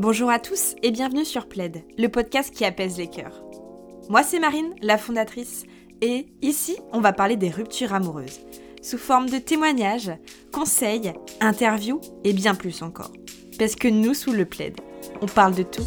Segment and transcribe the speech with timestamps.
[0.00, 3.44] Bonjour à tous et bienvenue sur Plaid, le podcast qui apaise les cœurs.
[4.08, 5.62] Moi c'est Marine, la fondatrice,
[6.00, 8.40] et ici on va parler des ruptures amoureuses,
[8.82, 10.10] sous forme de témoignages,
[10.52, 13.12] conseils, interviews et bien plus encore.
[13.56, 14.80] Parce que nous sous le Plaid,
[15.20, 15.86] on parle de tout.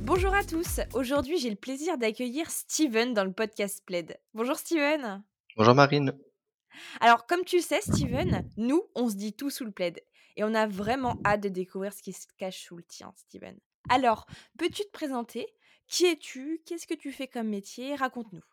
[0.00, 4.18] Bonjour à tous, aujourd'hui j'ai le plaisir d'accueillir Steven dans le podcast Plaid.
[4.32, 5.22] Bonjour Steven
[5.54, 6.14] Bonjour Marine.
[7.00, 10.00] Alors, comme tu sais, Steven, nous, on se dit tout sous le plaid.
[10.36, 13.58] Et on a vraiment hâte de découvrir ce qui se cache sous le tien, Steven.
[13.88, 14.26] Alors,
[14.58, 15.46] peux-tu te présenter?
[15.86, 16.62] Qui es-tu?
[16.64, 17.94] Qu'est-ce que tu fais comme métier?
[17.96, 18.44] Raconte-nous.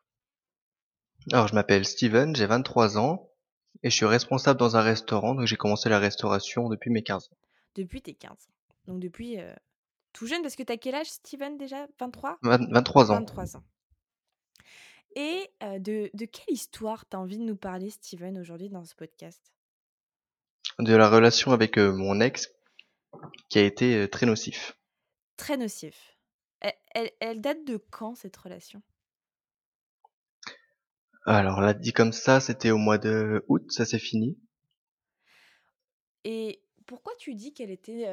[1.32, 3.32] Alors, je m'appelle Steven, j'ai 23 ans
[3.84, 5.36] et je suis responsable dans un restaurant.
[5.36, 7.38] Donc, j'ai commencé la restauration depuis mes 15 ans.
[7.76, 8.36] Depuis tes 15 ans.
[8.88, 9.54] Donc, depuis euh,
[10.14, 11.88] tout jeune, parce que tu as quel âge, Steven, déjà?
[12.00, 13.16] 23 23 ans.
[13.16, 13.64] 23 ans.
[15.16, 19.54] Et de, de, quelle histoire t'as envie de nous parler, Steven, aujourd'hui dans ce podcast?
[20.77, 22.50] De la relation avec mon ex
[23.50, 24.78] qui a été très nocif.
[25.36, 26.17] Très nocif.
[26.61, 28.81] Elle, elle, date de quand cette relation?
[31.25, 34.38] Alors là, dit comme ça, c'était au mois de août, ça s'est fini.
[36.23, 38.08] Et pourquoi tu dis qu'elle était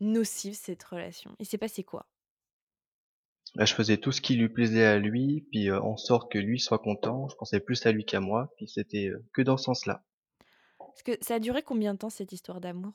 [0.00, 1.34] nocive cette relation?
[1.38, 2.06] Il s'est passé quoi?
[3.58, 6.78] Je faisais tout ce qui lui plaisait à lui, puis en sorte que lui soit
[6.78, 7.28] content.
[7.28, 10.02] Je pensais plus à lui qu'à moi, puis c'était que dans ce sens-là.
[10.78, 12.92] Parce que ça a duré combien de temps cette histoire d'amour?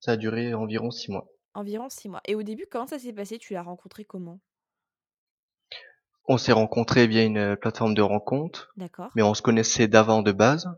[0.00, 1.28] Ça a duré environ six mois.
[1.54, 2.20] Environ six mois.
[2.26, 3.38] Et au début, comment ça s'est passé?
[3.38, 4.40] Tu l'as rencontré comment?
[6.26, 8.72] On s'est rencontrés via une plateforme de rencontre.
[8.76, 9.10] D'accord.
[9.14, 10.68] Mais on se connaissait d'avant de base.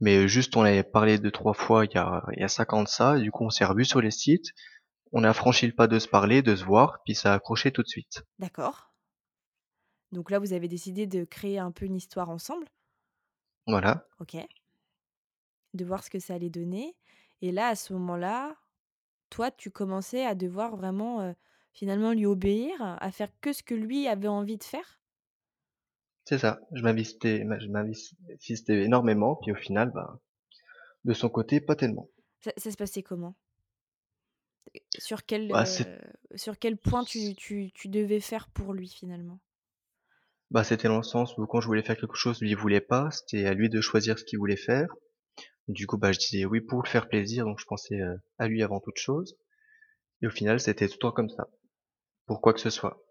[0.00, 2.72] Mais juste, on avait parlé deux, trois fois il y a, il y a cinq
[2.72, 3.18] ans de ça.
[3.18, 4.52] Et du coup, on s'est revus sur les sites.
[5.12, 7.70] On a franchi le pas de se parler, de se voir, puis ça a accroché
[7.70, 8.22] tout de suite.
[8.38, 8.94] D'accord.
[10.10, 12.66] Donc là, vous avez décidé de créer un peu une histoire ensemble
[13.66, 14.06] Voilà.
[14.20, 14.36] Ok.
[15.74, 16.96] De voir ce que ça allait donner.
[17.40, 18.56] Et là, à ce moment-là,
[19.30, 21.34] toi, tu commençais à devoir vraiment,
[21.72, 25.00] finalement, lui obéir, à faire que ce que lui avait envie de faire?
[26.24, 26.60] C'est ça.
[26.72, 27.44] Je m'investais
[28.68, 30.20] énormément, puis au final, bah,
[31.04, 32.08] de son côté, pas tellement.
[32.40, 33.34] Ça, ça se passait comment?
[34.98, 35.64] Sur quel, bah,
[36.34, 39.38] sur quel point tu, tu, tu, devais faire pour lui finalement?
[40.50, 42.80] Bah, C'était dans le sens où quand je voulais faire quelque chose, lui il voulait
[42.80, 44.88] pas, c'était à lui de choisir ce qu'il voulait faire.
[45.68, 48.00] Du coup, bah, je disais oui pour le faire plaisir, donc je pensais
[48.38, 49.36] à lui avant toute chose.
[50.20, 51.48] Et au final, c'était tout le temps comme ça.
[52.26, 53.02] Pour quoi que ce soit.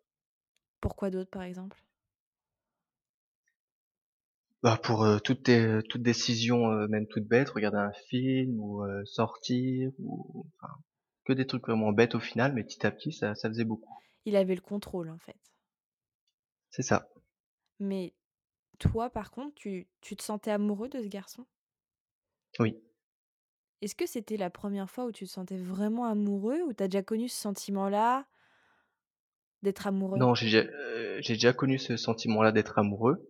[0.80, 1.78] Pourquoi d'autre, par exemple?
[4.64, 5.50] Bah pour toute,
[5.90, 10.74] toute décision, même toute bête, regarder un film ou sortir ou enfin,
[11.26, 13.94] que des trucs vraiment bêtes au final, mais petit à petit, ça, ça faisait beaucoup.
[14.26, 15.38] Il avait le contrôle, en fait.
[16.70, 17.10] C'est ça.
[17.80, 18.14] Mais
[18.80, 21.46] toi, par contre, tu, tu te sentais amoureux de ce garçon?
[22.60, 22.82] Oui.
[23.82, 27.02] Est-ce que c'était la première fois où tu te sentais vraiment amoureux ou t'as déjà
[27.02, 28.26] connu ce sentiment-là
[29.64, 30.20] d'être amoureux?
[30.20, 30.70] Non, j'ai
[31.22, 33.28] déjà connu ce sentiment-là d'être amoureux.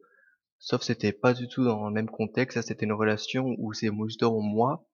[0.59, 2.55] Sauf c'était pas du tout dans le même contexte.
[2.55, 4.85] Ça, c'était une relation où c'est justement moi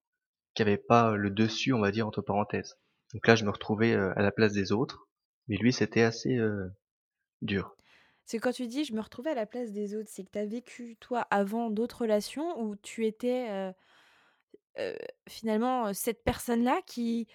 [0.54, 2.78] qui avait pas le dessus, on va dire, entre parenthèses.
[3.14, 5.08] Donc là, je me retrouvais à la place des autres.
[5.48, 6.68] Mais lui, c'était assez euh,
[7.42, 7.74] dur.
[8.24, 10.38] C'est quand tu dis je me retrouvais à la place des autres, c'est que tu
[10.38, 13.72] as vécu, toi, avant d'autres relations où tu étais euh,
[14.78, 14.96] euh,
[15.26, 17.26] finalement cette personne-là qui,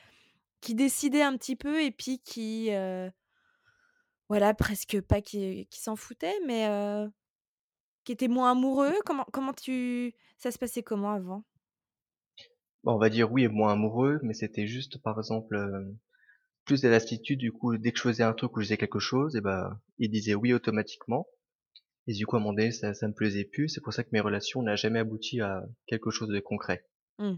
[0.62, 2.70] qui décidait un petit peu et puis qui,
[4.30, 6.70] voilà, presque pas qui, qui s'en foutait, mais
[8.04, 8.94] qui était moins amoureux?
[9.04, 10.14] Comment, comment tu.
[10.38, 11.44] Ça se passait comment avant?
[12.86, 15.58] On va dire oui et moins amoureux, mais c'était juste par exemple
[16.66, 17.40] plus de lassitude.
[17.40, 19.80] Du coup, dès que je faisais un truc ou je faisais quelque chose, et ben
[19.98, 21.28] il disait oui automatiquement.
[22.08, 23.70] Et du coup, à un moment donné, ça, ça me plaisait plus.
[23.70, 26.86] C'est pour ça que mes relations n'ont jamais abouti à quelque chose de concret.
[27.20, 27.36] Mmh.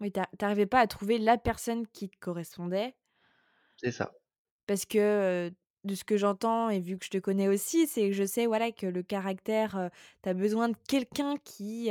[0.00, 2.96] Oui, t'arrivais pas à trouver la personne qui te correspondait.
[3.76, 4.12] C'est ça.
[4.66, 5.52] Parce que
[5.84, 8.46] de ce que j'entends et vu que je te connais aussi, c'est que je sais
[8.46, 9.90] voilà que le caractère,
[10.22, 11.90] tu as besoin de quelqu'un qui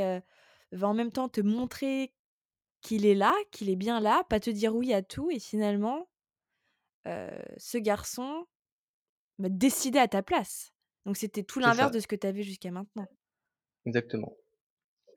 [0.74, 2.12] va en même temps te montrer
[2.84, 6.08] qu'il est là, qu'il est bien là, pas te dire oui à tout et finalement,
[7.06, 8.46] ce garçon
[9.40, 10.72] bah, décidait à ta place.
[11.06, 13.08] Donc c'était tout l'inverse de ce que tu avais jusqu'à maintenant.
[13.86, 14.34] Exactement.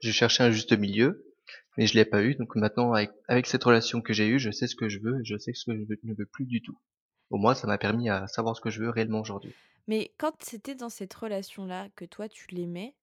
[0.01, 1.33] J'ai cherché un juste milieu,
[1.77, 2.35] mais je l'ai pas eu.
[2.35, 5.21] Donc maintenant, avec, avec cette relation que j'ai eue, je sais ce que je veux,
[5.21, 6.79] et je sais ce que je ne veux plus du tout.
[7.31, 9.55] Au moins, ça m'a permis à savoir ce que je veux réellement aujourd'hui.
[9.87, 12.97] Mais quand c'était dans cette relation-là que toi tu l'aimais,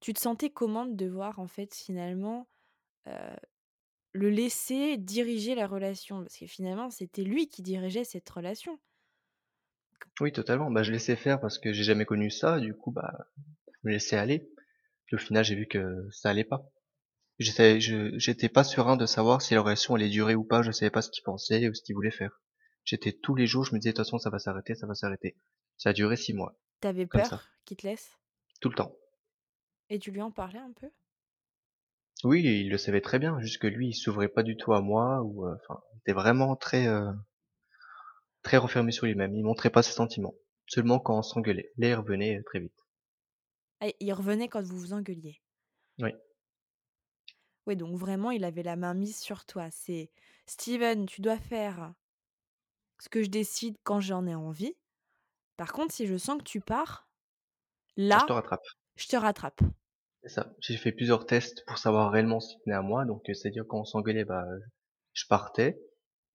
[0.00, 2.46] tu te sentais comment de devoir en fait finalement
[4.12, 8.78] le laisser diriger la relation Parce que finalement, c'était lui qui dirigeait cette relation.
[10.20, 10.70] Oui, totalement.
[10.70, 12.58] Bah, je laissais faire parce que j'ai jamais connu ça.
[12.60, 13.12] Du coup, bah,
[13.68, 14.50] je me laissais aller.
[15.06, 16.70] Puis au final, j'ai vu que ça allait pas.
[17.38, 20.90] Je j'étais pas serein de savoir si la relation allait durer ou pas, je savais
[20.90, 22.42] pas ce qu'il pensait ou ce qu'il voulait faire.
[22.84, 24.94] J'étais tous les jours, je me disais: «De toute façon ça va s'arrêter, ça va
[24.94, 25.36] s'arrêter».
[25.78, 28.18] Ça a duré 6 mois, Tu avais comme ça, peur qu'il te laisse?
[28.60, 28.94] tout le temps.
[29.90, 30.90] Et tu lui en parlais un peu?
[32.22, 34.80] Oui, il le savait très bien, juste que lui, il s'ouvrait pas du tout à
[34.80, 37.08] moi ou, heu, enfin, il était vraiment très, heu,
[38.42, 39.36] très renfermé sur lui-même.
[39.36, 40.34] Il montrait pas ses sentiments,
[40.66, 41.70] seulement quand on s'engueulait.
[41.76, 42.74] Là, il revenait, heu, très vite.
[43.80, 45.42] Ah, il revenait quand vous vous engueuliez?
[45.98, 46.12] Oui,
[47.68, 49.70] Oui, donc vraiment, il avait la main mise sur toi.
[49.70, 50.10] C'est:
[50.46, 51.94] «Steven, tu dois faire
[53.00, 54.74] ce que je décide quand j'en ai envie.
[55.56, 57.08] Par contre, si je sens que tu pars,
[58.12, 58.60] je te là, rattrape.
[58.96, 59.62] je te rattrape».
[60.26, 60.54] Ça.
[60.60, 63.80] J'ai fait plusieurs tests pour savoir réellement s'il tenait à moi, donc, heu, c'est-à-dire quand
[63.80, 64.44] on s'engueulait, bah,
[65.12, 65.80] je partais,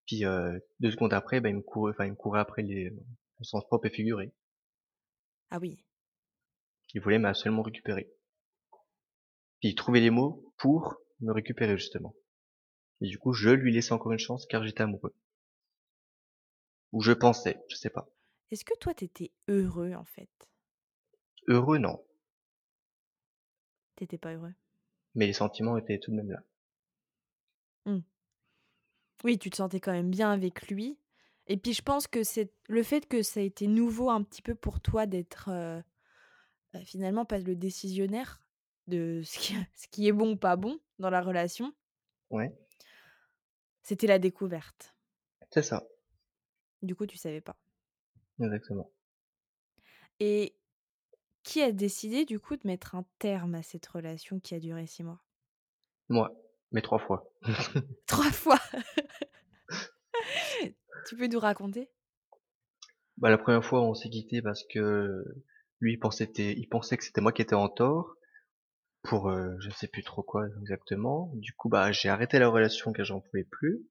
[0.08, 2.92] puis, heu, 2 secondes après, bah, il me courait enfin, il me courait après les
[3.40, 4.34] au sens propre et figuré.
[5.52, 5.84] Ah oui.
[6.94, 8.10] Il voulait mais absolument récupérer.
[9.60, 12.14] Puis il trouvait les mots pour me récupérer justement.
[13.02, 15.16] Et du coup, je lui laissais encore une chance car j'étais amoureux.
[16.94, 18.08] Ou je pensais, je sais pas.
[18.52, 20.30] Est-ce que toi, tu étais heureux, en fait?
[21.48, 22.04] Heureux, non,
[24.04, 24.54] Tu étais pas heureux?
[25.16, 26.44] mais les sentiments étaient tout de même là.
[27.86, 28.04] Mmh.
[29.24, 30.98] Oui, tu te sentais quand même bien avec lui
[31.48, 34.42] et puis je pense que c'est le fait que ça a été nouveau un petit
[34.42, 35.84] peu pour toi d'être, heu
[36.76, 38.42] heu, finalement pas le décisionnaire
[38.88, 41.74] de ce qui ce qui est bon ou pas bon dans la relation,
[42.30, 42.52] Ouais,
[43.82, 44.94] c'était la découverte.
[45.52, 45.84] c'est ça,
[46.84, 47.58] Du coup, tu savais pas
[48.40, 48.92] exactement.
[50.20, 50.56] et
[51.44, 54.88] qui a décidé du coup de mettre un terme à cette relation qui a duré
[54.88, 55.22] 6 mois?
[56.10, 56.32] Moi,
[56.72, 57.30] mais 3 fois.
[58.08, 58.60] 3 fois!
[61.06, 61.90] Tu peux nous raconter?
[63.18, 65.24] Bah, la première fois, on s'est quittés parce que
[65.80, 68.16] lui, il pensait il pensait que c'était moi qui étais en tort
[69.04, 71.32] pour, heu, je sais plus trop quoi exactement.
[71.36, 73.86] Du coup, bah, j'ai arrêté la relation car j'en pouvais plus.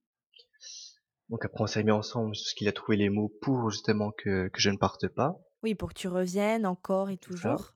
[1.28, 4.48] Donc après, on s'est mis ensemble parce qu'il a trouvé les mots pour justement que
[4.48, 7.56] que je ne parte pas, Oui, pour que tu reviennes encore et c'est ça.
[7.56, 7.74] toujours?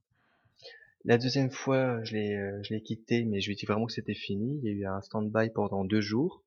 [1.06, 3.86] La deuxième fois, je l'ai, heu, je l'ai quitté, mais je lui ai dit vraiment
[3.86, 4.60] que c'était fini.
[4.62, 6.44] Il y a eu un stand-by pendant 2 jours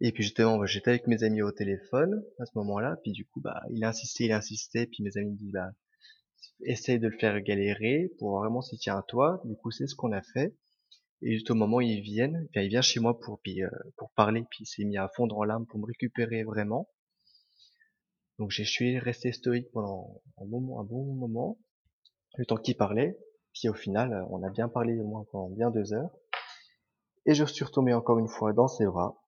[0.00, 3.24] et puis justement, bah, j'étais avec mes amis au téléphone à ce moment-là, puis du
[3.26, 5.70] coup, bah, il insistait, il insistait, puis mes amis me disent: «Bah,
[6.64, 9.42] essaye de le faire galérer pour voir vraiment s'il tient à toi».
[9.44, 10.56] Du coup, c'est ce qu'on a fait
[11.22, 13.70] et juste au moment où ils viennent, enfin, il vient chez moi pour puis, heu,
[13.98, 16.88] pour parler, puis il s'est mis à fondre en larmes pour me récupérer vraiment.
[18.40, 21.58] Donc je suis resté stoïque pendant un bon un bon moment,
[22.38, 23.18] le temps qu'il parlait,
[23.52, 26.10] puis au final, heu, on a bien parlé au moins pendant bien 2 heures
[27.26, 29.22] et je suis retombé encore une fois dans ses bras,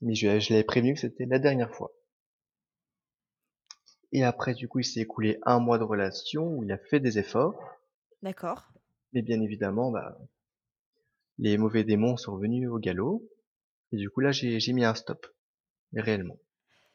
[0.00, 1.92] mais je je l'avais prévenu que c'était la dernière fois.
[4.12, 7.00] Et après du coup, il s'est écoulé un mois de relation où il a fait
[7.00, 7.58] des efforts,
[8.22, 8.72] D'accord.
[9.12, 10.16] mais bien évidemment, bah,
[11.38, 13.28] les mauvais démons sont revenus au galop
[13.90, 15.26] et du coup là, j'ai mis un stop,
[15.94, 16.38] réellement.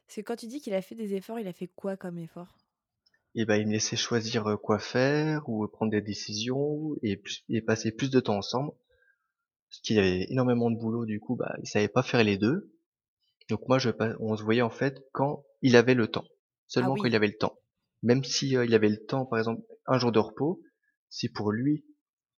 [0.07, 2.57] C'est quand tu dis qu'il a fait des efforts, il a fait quoi comme effort?
[3.35, 7.45] Et bah, il me laissait choisir, heu, quoi faire ou prendre des décisions et plus
[7.47, 8.73] et passer plus de temps ensemble.
[9.69, 12.73] Parce qu'il avait énormément de boulot, du coup, bah, il savait pas faire les 2.
[13.49, 16.25] Donc moi, je pa on se voyait en fait quand il avait le temps.
[16.79, 17.59] Ah Seulement quand il avait le temps.
[18.03, 20.61] Même si, heu, il avait le temps, par exemple, un jour de repos,
[21.09, 21.85] si pour lui,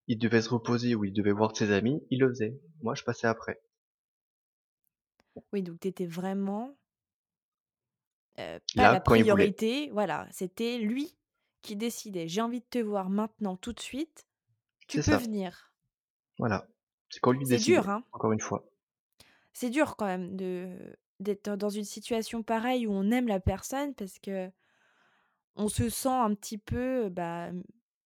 [0.07, 2.60] il devait se reposer ou il devait voir ses amis, il le faisait.
[2.83, 3.62] Moi, je passais après.
[5.53, 6.75] oui, donc tu étais vraiment,
[8.39, 9.53] heu, pas Là, la quand il voulait.
[9.53, 11.17] priorité, voilà, c'était lui
[11.62, 14.27] qui décidait: «J'ai envie de te voir maintenant, tout de suite,
[14.88, 15.74] tu C'est peux ça, venir».
[16.39, 16.67] voilà.
[17.10, 18.05] C'est quand lui C'est dur, hein?
[18.12, 18.65] encore une fois.
[19.53, 23.93] C'est dur quand même de d'être dans une situation pareille où on aime la personne
[23.93, 24.50] parce que
[25.55, 27.51] on se sent un petit peu, bah,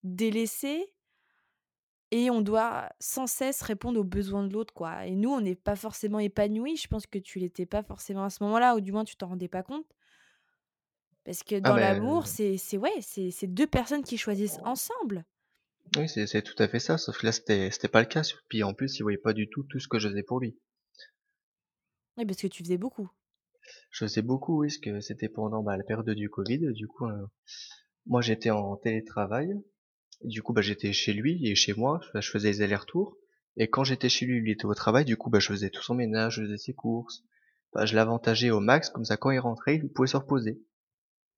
[0.03, 0.93] délaissé
[2.11, 5.55] et on doit sans cesse répondre aux besoins de l'autre, quoi et nous, on n'est
[5.55, 6.77] pas forcément épanouis.
[6.77, 9.27] Je pense que tu l'étais pas forcément à ce moment-là ou du moins tu t'en
[9.29, 9.85] rendais pas compte.
[11.25, 14.59] Parce que Ah dans l'amour, ben c'est c'est ouais, c'est c'est 2 personnes qui choisissent
[14.63, 15.25] ensemble.
[15.95, 18.21] oui, c'est c'est tout à fait ça, sauf que là, c'était c'était pas le cas.
[18.49, 20.57] Puis en plus, il voyait pas du tout, tout ce que je faisais pour lui.
[22.17, 23.09] Oui, parce que tu faisais beaucoup.
[23.91, 26.73] Je faisais beaucoup, oui, parce que c'était pendant, bah, la période du covid.
[26.73, 27.05] Du coup,
[28.05, 29.53] moi, j'étais en télétravail.
[30.23, 32.01] Du coup, bah, j'étais chez lui et chez moi.
[32.13, 33.17] Bah, je faisais les allers-retours
[33.57, 35.05] et quand j'étais chez lui, lui était au travail.
[35.05, 37.23] Du coup, bah, je faisais tout son ménage, je faisais ses courses.
[37.73, 40.61] Bah, je l'avantageais au max, comme ça, quand il rentrait, il pouvait se reposer.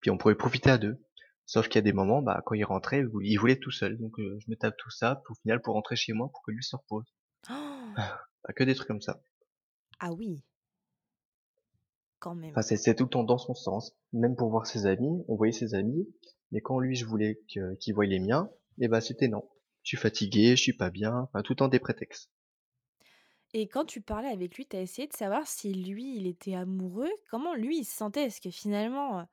[0.05, 1.03] Puis on pouvait profiter à 2.
[1.47, 3.97] Sauf qu'il y a des moments, bah, quand il rentrait, il voulait tout seul.
[3.97, 6.43] Donc, heu, je me tape tout ça, pour au final, pour rentrer chez moi, pour
[6.43, 7.05] que lui se repose.
[8.43, 9.21] Bah, que des trucs comme ça.
[9.99, 10.45] Ah oui,
[12.19, 12.63] quand Enfin, même.
[12.63, 13.95] c'est c'est tout le temps dans son sens.
[14.11, 16.07] Même pour voir ses amis, on voyait ses amis,
[16.51, 19.47] mais quand lui je voulais qu'il voie les miens, et bah c'était non.
[19.83, 22.31] Je suis fatigué, je suis pas bien, enfin tout le temps des prétextes.
[23.53, 26.53] Et quand tu parlais avec lui, tu as essayé de savoir si lui, il était
[26.55, 27.09] amoureux?
[27.29, 28.25] Comment lui, il se sentait?
[28.25, 29.25] Est-ce que finalement,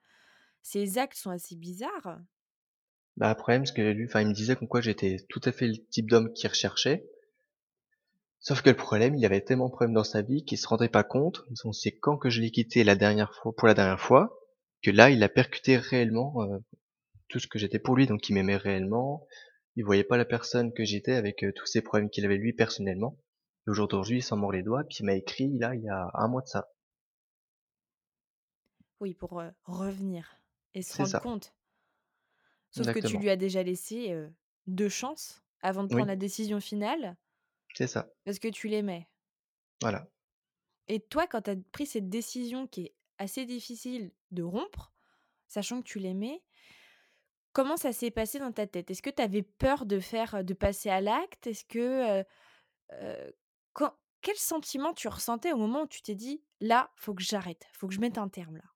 [0.62, 2.18] ses actes sont assez bizarres.
[3.16, 5.52] Bah, le problème, c'est que lui enfin, il me disait comme quoi j'étais tout à
[5.52, 7.06] fait le type d'homme qu'il recherchait.
[8.40, 10.90] Sauf que le problème, il avait tellement de problèmes dans sa vie qu'il se rendait
[10.90, 11.44] pas compte.
[11.64, 14.38] Donc c'est quand que je l'ai quitté la dernière fois pour la dernière fois,
[14.82, 16.62] que là, il a percuté réellement, heu,
[17.28, 18.06] tout ce que j'étais pour lui.
[18.06, 19.26] Donc il m'aimait réellement,
[19.76, 22.52] il voyait pas la personne que j'étais avec, heu, tous ces problèmes qu'il avait lui
[22.54, 23.18] personnellement.
[23.66, 25.82] Et au jour d'aujourd'hui, il s'en mord les doigts, puis il m'a écrit là, il
[25.82, 26.68] y a un mois de ça.
[29.00, 30.41] Oui, pour, heu, revenir
[30.74, 31.54] et se rendre ça, compte.
[32.70, 34.34] Sauf que tu lui as déjà laissé, heu,
[34.66, 37.16] 2 chances avant de prendre Oui, la décision finale,
[37.74, 39.08] c'est ça, parce que tu l'aimais.
[39.80, 40.08] voilà.
[40.88, 44.92] Et toi, quand tu as pris cette décision qui est assez difficile de rompre,
[45.48, 46.42] sachant que tu l'aimais,
[47.52, 48.90] comment ça s'est passé dans ta tête?
[48.90, 51.46] Est-ce que tu avais peur de faire, de passer à l'acte?
[51.46, 52.24] Est-ce que,
[53.74, 57.66] quand quel sentiment tu ressentais au moment où tu t'es dit: «Là, faut que j'arrête,
[57.74, 58.71] faut que je mette un terme là»?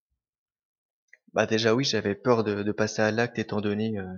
[1.36, 4.08] Bah, déjà oui, j'avais peur de de passer à l'acte étant donné, heu,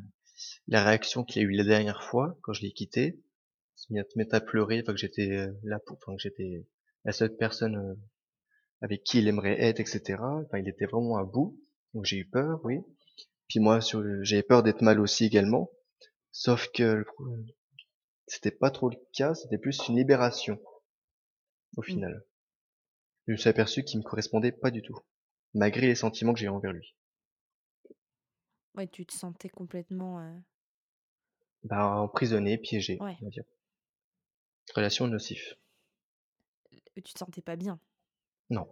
[0.68, 3.20] la réaction qu'il y a eu la dernière fois quand je l'ai quitté.
[3.78, 6.16] Il se mit à se mettre à pleurer, enfin que j'étais, heu, là pour enfin
[6.16, 6.66] que j'étais
[7.04, 7.98] la seule personne, heu,
[8.82, 10.42] avec qui il aimerait être et cetera.
[10.46, 11.58] Enfin, il était vraiment à bout,
[11.94, 12.78] donc j'ai eu peur, oui.
[13.48, 15.70] Puis moi sur j'avais peur d'être mal aussi également,
[16.32, 17.06] sauf que le
[18.28, 20.60] c'était pas trop le cas, c'était plus une libération,
[21.76, 21.84] au Mmh.
[21.87, 22.25] final.
[23.28, 24.98] Je me suis aperçu qu'il me correspondait pas du tout,
[25.54, 26.96] malgré les sentiments que j'ai envers lui.
[28.78, 30.40] Ouais, tu te sentais complètement, heu
[31.64, 33.42] Bah, emprisonné, piégé, ouais, on va dire.
[34.73, 35.56] Relation nocif.
[36.94, 37.80] tu te sentais pas bien?
[38.50, 38.68] Non.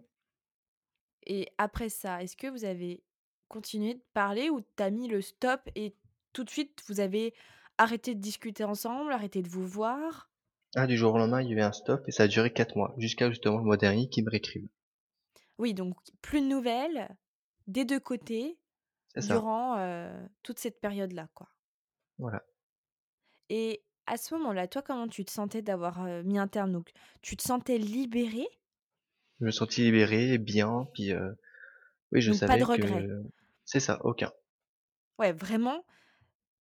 [1.27, 3.03] Et après ça, est-ce que vous avez
[3.49, 5.93] continué de parler ou tu as mis le stop et
[6.33, 7.35] tout de suite vous avez
[7.79, 10.31] arrêté de discuter ensemble, arrêté de vous voir?
[10.77, 12.53] Ah, du jour au lendemain, il y a eu un stop et ça a duré
[12.53, 14.69] 4 mois, jusqu'à justement le mois dernier qu'il me réécrive.
[15.59, 17.09] Oui, donc plus de nouvelles
[17.67, 18.59] des 2 côtés
[19.17, 19.77] C'est ça, durant,
[20.43, 21.49] toute cette période-là, quoi.
[22.19, 22.45] voilà.
[23.49, 26.71] Et à ce moment-là, toi, comment tu te sentais d'avoir, mis un terme?
[26.73, 26.93] Donc
[27.23, 28.47] tu te sentais libéré,
[29.41, 31.13] Je me sentis libéré, bien, puis,
[32.13, 33.07] oui, je donc pas de savais regret?
[33.07, 33.23] que
[33.65, 34.33] c'est ça, aucun.
[35.19, 35.85] Ouais, vraiment,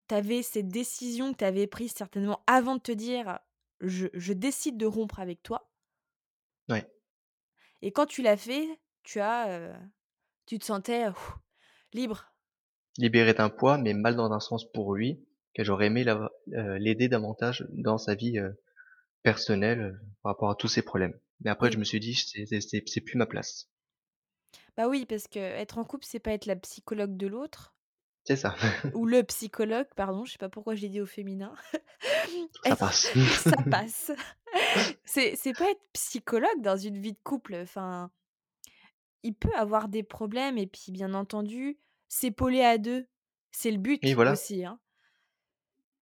[0.09, 3.39] tu avais cette décision que tu avais prise certainement avant de te dire:
[3.81, 5.69] «Je je décide de rompre avec toi».
[6.69, 6.85] Ouais.
[7.81, 8.67] Et quand tu l'as fait,
[9.03, 9.77] tu as,
[10.45, 11.37] tu te sentais, ouf,
[11.93, 12.34] libre.
[12.97, 17.07] Libéré d'un poids, mais mal dans un sens pour lui, que j'aurais aimé heu, l'aider
[17.07, 18.61] davantage dans sa vie, heu,
[19.23, 21.19] personnelle, heu, par rapport à tous ses problèmes.
[21.41, 23.69] Mais après je Oui, me suis dit: «C'est plus ma place».
[24.77, 27.75] bah, oui, parce que être en couple, c'est pas être la psychologue de l'autre
[28.23, 28.55] C'est ça,
[28.93, 31.53] ou le psychologue, pardon, je sais pas pourquoi je l'ai dit au féminin.
[32.67, 33.07] ça Être passe.
[33.37, 34.11] ça passe.
[35.05, 38.11] C'est c'est pas être psychologue dans une vie de couple, enfin,
[39.23, 43.07] il peut avoir des problèmes et puis, bien entendu, s'épauler à 2,
[43.51, 44.79] c'est le but voilà, aussi, hein.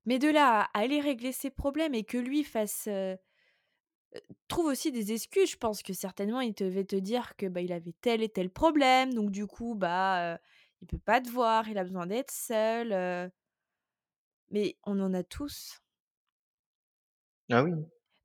[0.05, 2.87] Mais de là à aller régler ses problèmes et que lui fasse,
[4.47, 5.51] trouve aussi des excuses.
[5.51, 8.49] Je pense que certainement il devait te dire que, bah, il avait tel et tel
[8.49, 10.37] problème, donc du coup, bah, heu,
[10.81, 13.31] il peut pas te voir, il a besoin d'être seul,
[14.51, 15.81] mais on en a tous.
[17.51, 17.73] ah oui,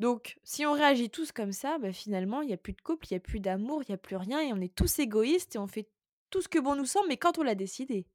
[0.00, 3.06] Donc si on réagit tous comme ça, bah, finalement, il y a plus de couple,
[3.10, 5.56] il y a plus d'amour, il y a plus rien et on est tous égoïstes
[5.56, 5.88] et on fait
[6.30, 8.06] tout ce que bon nous semble, mais quand on l'a décidé.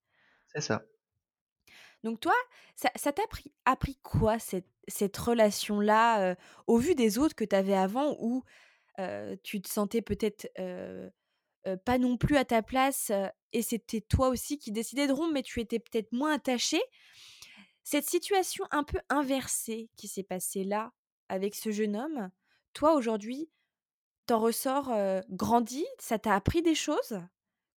[0.53, 0.84] c'est ça.
[2.03, 2.36] Donc toi,
[2.75, 6.36] ça ça t'a appris appris quoi cette cette relation-là,
[6.67, 8.43] au vu des autres que tu avais avant où,
[9.43, 10.51] tu te sentais peut-être,
[11.86, 13.12] pas non plus à ta place,
[13.53, 16.82] et c'était toi aussi qui décidais de rompre, mais tu étais peut-être moins attaché.
[17.84, 20.91] Cette situation un peu inversée qui s'est passée là,
[21.29, 22.29] avec ce jeune homme,
[22.74, 23.50] toi aujourd'hui,
[24.25, 24.91] t'en ressors,
[25.29, 25.86] grandi?
[25.98, 27.22] Ça t'a appris des choses?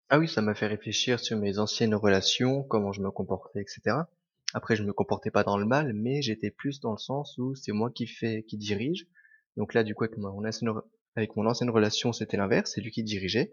[0.09, 3.67] Ah oui, ça m'a fait réfléchir sur mes anciennes relations, comment je me comportais et
[3.67, 4.09] cetera.
[4.55, 7.55] Après je me comportais pas dans le mal, mais j'étais plus dans le sens où
[7.55, 9.07] c'est moi qui fais qui dirige.
[9.59, 10.83] Donc là, du coup, avec mon ancienne re
[11.17, 13.53] avec mon ancienne relation, c'était l'inverse, c'est lui qui dirigeait.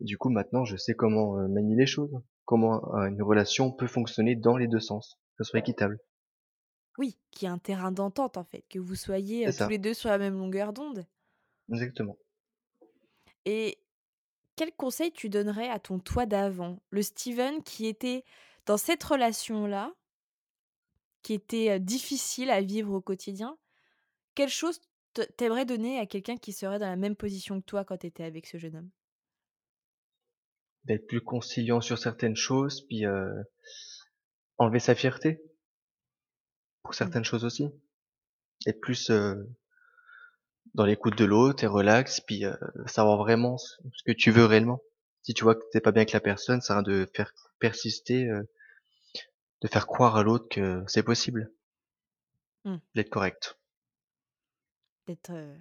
[0.00, 3.86] Du coup, maintenant, je sais comment, heu, manier les choses, comment, heu, une relation peut
[3.88, 5.98] fonctionner dans les 2 sens, que ce soit équitable.
[6.98, 9.68] Oui, qu'il y ait un terrain d'entente en fait, que vous soyez, C'est heu, tous
[9.68, 11.06] ça, les 2 sur la même longueur d'onde
[11.70, 12.18] exactement.
[13.44, 13.78] et
[14.58, 16.82] quel conseil tu donnerais à ton toi d'avant?
[16.90, 18.24] Le Steven qui était
[18.66, 19.94] dans cette relation-là,
[21.22, 23.56] qui était, difficile à vivre au quotidien.
[24.34, 24.80] Quelle chose
[25.14, 28.24] tu donner à quelqu'un qui serait dans la même position que toi quand tu étais
[28.24, 28.90] avec ce jeune homme?
[30.84, 33.04] D'être plus conciliant sur certaines choses, puis,
[34.58, 35.40] enlever sa fierté
[36.82, 36.94] pour Mmh.
[36.94, 37.68] certaines choses aussi.
[38.66, 39.12] Être plus,
[40.74, 42.56] dans l'écoute de l'autre, es relax, puis, heu,
[42.86, 44.80] savoir vraiment ce que tu veux réellement.
[45.22, 47.32] Si tu vois que tu es pas bien avec la personne, ça sert de faire
[47.60, 48.48] persister, heu,
[49.62, 51.52] de faire croire à l'autre que c'est possible
[52.64, 52.78] Mmh.
[52.94, 53.58] d'être correct.
[55.06, 55.58] D'être, heu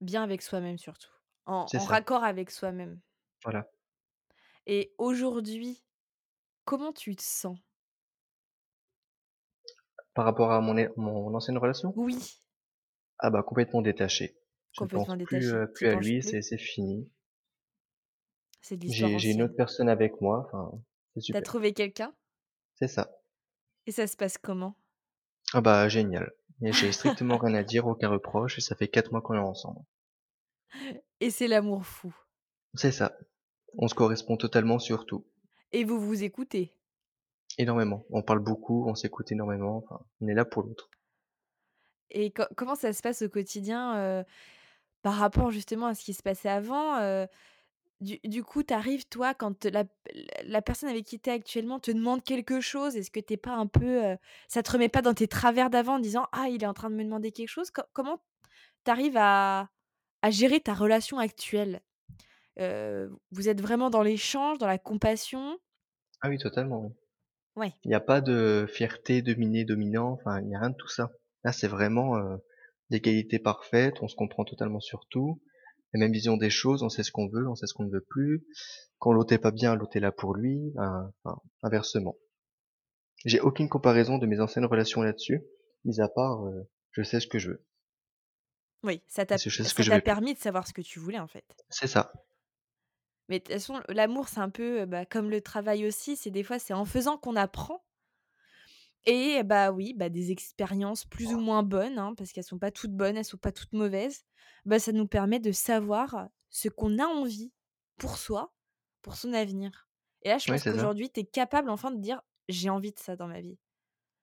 [0.00, 1.10] bien avec soi-même surtout,
[1.46, 3.00] en C'est en ça, raccord avec soi-même
[3.44, 3.68] voilà.
[4.66, 5.82] et aujourd'hui,
[6.64, 7.58] comment tu te sens?
[10.12, 11.94] Par rapport à mon é mon ancienne relation?
[11.94, 12.43] Oui,
[13.18, 14.36] Ah bah, complètement détaché.
[14.70, 15.56] Je ne complètement pense plus, détaché.
[15.56, 16.22] heu, Tu y plus à penses lui, plus?
[16.22, 17.10] c'est c'est fini.
[18.60, 20.80] C'est de l'histoire J'ai j'ai une autre personne avec moi, enfin,
[21.12, 21.42] c'est Tu as super.
[21.42, 22.14] trouvé quelqu'un?
[22.74, 23.10] C'est ça.
[23.86, 24.76] et ça se passe comment?
[25.54, 26.32] Ah bah, génial.
[26.60, 29.38] Et j'ai strictement rien à dire, aucun reproche et ça fait 4 mois qu'on est
[29.38, 29.80] ensemble.
[31.20, 32.14] Et c'est l'amour fou
[32.74, 33.18] C'est ça.
[33.78, 35.26] On se correspond totalement sur tout.
[35.72, 36.72] et vous vous écoutez?
[37.58, 38.06] Énormément.
[38.10, 40.88] On parle beaucoup, on s'écoute énormément, enfin, on est là pour l'autre.
[42.10, 44.24] Et co comment ça se passe au quotidien,
[45.02, 47.26] par rapport justement à ce qui se passait avant?
[48.00, 49.84] Du du coup, tu arrives toi quand la
[50.44, 53.38] la personne avec qui tu es actuellement te demande quelque chose, est-ce que tu es
[53.38, 54.18] pas un peu, heu,
[54.48, 56.90] ça te remet pas dans tes travers d'avant en disant: «Ah, il est en train
[56.90, 57.70] de me demander quelque chose»?
[57.72, 58.22] Co comment
[58.86, 59.70] tu arrives à
[60.22, 61.82] à gérer ta relation actuelle?
[63.32, 65.58] Vous êtes vraiment dans l'échange, dans la compassion?
[66.20, 66.90] Ah oui, totalement, oui.
[67.56, 67.74] Ouais.
[67.84, 71.10] Il y a pas de fierté dominé-dominant, enfin, il y a rien de tout ça.
[71.44, 72.38] Là, c'est vraiment, heu,
[72.90, 75.42] l'égalité parfaite, on se comprend totalement sur tout,
[75.92, 77.92] la même vision des choses, on sait ce qu'on veut, on sait ce qu'on ne
[77.92, 78.44] veut plus.
[78.98, 82.16] Quand l'autre est pas bien, l'autre est là pour lui, hein, enfin, inversement.
[83.26, 85.42] J'ai aucune comparaison de mes anciennes relations là-dessus,
[85.84, 86.42] mis à part,
[86.92, 87.66] je sais ce que je veux
[88.84, 90.02] Oui, ça t'a plus.
[90.02, 91.44] permis de savoir ce que tu voulais, en fait.
[91.70, 92.12] C'est ça,
[93.28, 96.42] Mais de toute façon, l'amour, c'est un peu, bah, comme le travail aussi, c'est des
[96.42, 97.82] fois, c'est en faisant qu'on apprend
[99.06, 102.70] et bah, oui, bah, des expériences plus ou moins bonnes, hein, parce qu'elles sont pas
[102.70, 104.24] toutes bonnes, elles sont pas toutes mauvaises,
[104.64, 107.52] bah, ça nous permet de savoir ce qu'on a envie
[107.98, 108.54] pour soi,
[109.02, 109.88] pour son avenir.
[110.22, 113.16] Et là, je pense qu'aujourd'hui, tu es capable enfin de dire: «J'ai envie de ça
[113.16, 113.58] dans ma vie».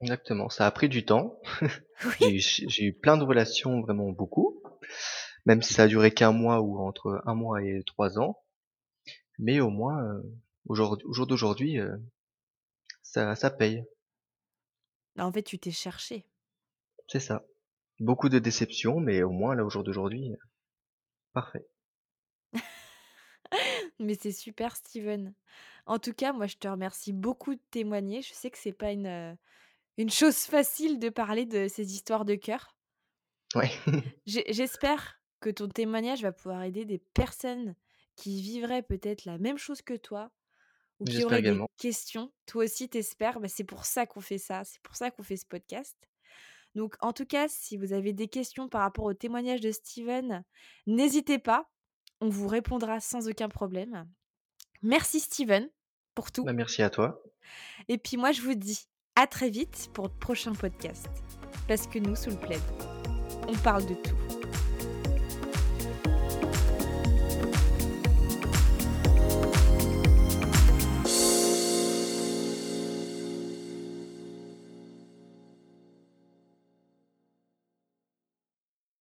[0.01, 0.49] exactement.
[0.49, 1.39] Ça a pris du temps.
[2.19, 2.39] Oui.
[2.39, 4.61] J'ai eu plein de relations, vraiment beaucoup,
[5.45, 8.39] même si ça a duré qu'un mois ou entre un mois et 3 ans,
[9.39, 10.21] mais au moins,
[10.67, 11.79] aujourd au jour d'aujourd'hui,
[13.03, 13.83] ça ça paye.
[15.15, 16.25] Bah, en fait, tu t'es cherché.
[17.07, 17.45] C'est ça.
[17.99, 20.37] Beaucoup de déceptions, mais au moins là, au jour d'aujourd'hui, heu,
[21.33, 21.67] parfait.
[23.99, 25.33] Mais c'est super, Steven.
[25.85, 28.21] En tout cas, moi, je te remercie beaucoup de témoigner.
[28.21, 29.37] Je sais que c'est pas une, heu,
[29.97, 32.75] une chose facile de parler de ces histoires de cœur.
[33.55, 33.71] Ouais,
[34.25, 37.75] J'e j'espère que ton témoignage va pouvoir aider des personnes
[38.15, 40.31] qui vivraient peut-être la même chose que toi
[41.01, 41.67] ou qui auraient des également.
[41.77, 42.31] questions.
[42.45, 45.23] Toi aussi, tu espères, bah, c'est pour ça qu'on fait ça, c'est pour ça qu'on
[45.23, 45.97] fait ce podcast.
[46.75, 50.43] Donc en tout cas, si vous avez des questions par rapport au témoignage de Steven,
[50.87, 51.69] n'hésitez pas,
[52.21, 54.07] on vous répondra sans aucun problème.
[54.81, 55.69] Merci Steven
[56.15, 57.21] pour tout Bah, merci à toi.
[57.89, 61.09] et puis moi je vous dis à très vite pour le prochain podcast.
[61.67, 62.61] Parce que nous, sous le plaid,
[63.47, 64.40] on parle de tout.